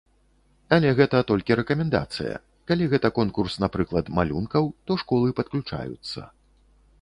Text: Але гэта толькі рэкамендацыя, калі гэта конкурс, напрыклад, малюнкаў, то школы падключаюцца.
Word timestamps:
Але 0.75 0.93
гэта 0.99 1.19
толькі 1.31 1.57
рэкамендацыя, 1.59 2.33
калі 2.71 2.87
гэта 2.93 3.07
конкурс, 3.19 3.59
напрыклад, 3.65 4.11
малюнкаў, 4.21 4.65
то 4.89 4.99
школы 5.05 5.37
падключаюцца. 5.43 6.19